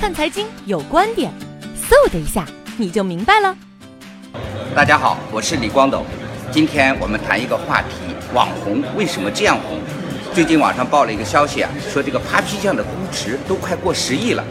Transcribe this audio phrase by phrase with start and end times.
[0.00, 1.30] 看财经有观点，
[1.76, 2.46] 嗖的一下
[2.78, 3.54] 你就明白了。
[4.74, 6.06] 大家好，我是李光斗，
[6.50, 7.88] 今天我们谈一个话题：
[8.32, 9.78] 网红为什么这样红？
[10.32, 14.42] 最近网上报了一个消息啊，说这个 Papi 酱的估值都快过十亿了，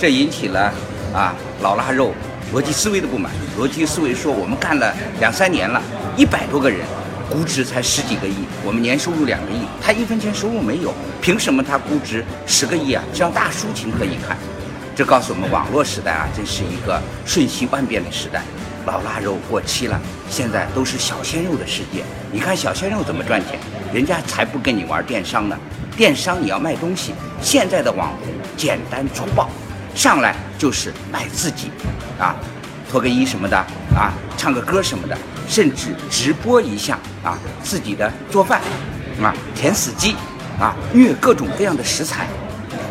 [0.00, 0.74] 这引起了
[1.14, 2.12] 啊老腊肉
[2.52, 3.30] 逻辑思维的不满。
[3.56, 5.80] 逻辑思维说，我们干了两三年了，
[6.16, 6.80] 一百多个人。
[7.30, 8.34] 估值才十几个亿，
[8.64, 13.04] 我们年收入两个亿，他一分钱收入没有，凭什么他估值十个亿啊？
[13.12, 14.34] 这让大叔情何以堪？
[14.98, 18.42] 这告诉我们，网络时代啊，真是一个瞬息万变的时代。
[18.84, 19.96] 老腊肉过期了，
[20.28, 22.02] 现在都是小鲜肉的世界。
[22.32, 23.60] 你看小鲜肉怎么赚钱？
[23.94, 25.56] 人家才不跟你玩电商呢。
[25.96, 29.48] 电商你要卖东西，现在的网红简单粗暴，
[29.94, 31.70] 上来就是卖自己，
[32.18, 32.34] 啊。
[32.90, 33.56] 脱个衣什么的
[33.94, 35.16] 啊，唱个歌什么的，
[35.48, 38.60] 甚至直播一下啊，自己的做饭
[39.22, 40.16] 啊，填死鸡
[40.58, 42.26] 啊，虐各种各样的食材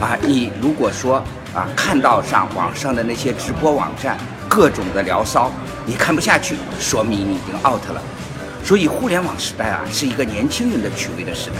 [0.00, 0.16] 啊。
[0.22, 1.20] 你如果说
[1.56, 5.50] 啊，看到上网上的那些直播网站各种的聊骚，
[5.86, 8.02] 你看不下去，说明你已经 out 了。
[8.62, 11.56] 所以互联网时代啊，是一个年轻人的趣味的时代。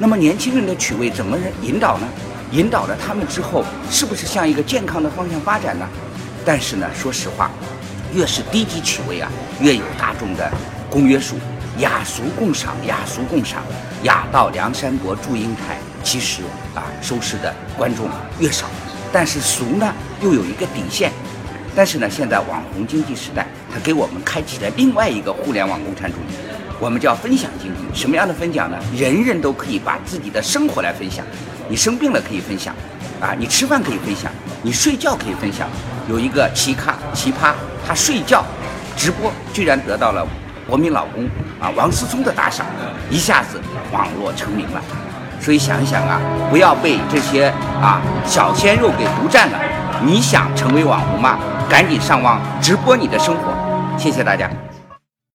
[0.00, 2.08] 那么年轻人的趣味怎么引导呢？
[2.50, 5.88] 引导了他们之后，是不是向一个健康的方向发展呢？
[6.44, 7.48] 但是呢，说实话。
[8.14, 10.50] 越是低级趣味啊，越有大众的
[10.88, 11.36] 公约数，
[11.78, 13.62] 雅俗共赏，雅俗共赏，
[14.04, 16.42] 雅到梁山伯祝英台，其实
[16.74, 18.66] 啊，收视的观众越少，
[19.12, 21.10] 但是俗呢，又有一个底线。
[21.74, 26.34] 但是呢，现在网红经济时代，它给我们开启了另外一个互联网共产主义，
[26.80, 27.98] 我们叫分享经济。
[27.98, 28.78] 什么样的分享呢？
[28.96, 31.24] 人人都可以把自己的生活来分享，
[31.68, 32.74] 你生病了可以分享，
[33.20, 35.68] 啊，你吃饭可以分享，你睡觉可以分享。
[36.08, 37.52] 有一个奇葩奇葩。
[37.88, 38.44] 他睡觉
[38.96, 40.26] 直播，居然得到了
[40.66, 41.24] 国民老公
[41.60, 42.66] 啊王思聪的打赏，
[43.08, 43.60] 一下子
[43.92, 44.82] 网络成名了。
[45.40, 46.20] 所以想一想啊，
[46.50, 49.58] 不要被这些啊小鲜肉给独占了。
[50.04, 51.38] 你想成为网红吗？
[51.68, 53.52] 赶紧上网直播你的生活。
[53.98, 54.48] 谢谢大家。